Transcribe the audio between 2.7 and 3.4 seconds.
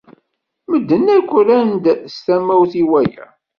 i waya.